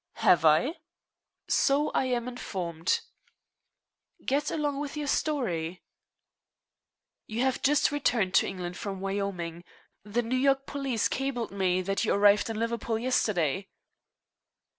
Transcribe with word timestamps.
"Have 0.13 0.43
I?" 0.43 0.77
"So 1.47 1.91
I 1.91 2.05
am 2.05 2.27
informed." 2.27 3.01
"Get 4.25 4.49
along 4.49 4.79
with 4.79 4.97
your 4.97 5.05
story." 5.05 5.83
"You 7.27 7.41
have 7.41 7.61
just 7.61 7.91
returned 7.91 8.33
to 8.33 8.47
England 8.47 8.77
from 8.77 8.99
Wyoming. 8.99 9.63
The 10.03 10.23
New 10.23 10.37
York 10.37 10.65
police 10.65 11.07
cabled 11.07 11.51
me 11.51 11.83
that 11.83 12.03
you 12.03 12.15
arrived 12.15 12.49
in 12.49 12.57
Liverpool 12.57 12.97
yesterday." 12.97 13.69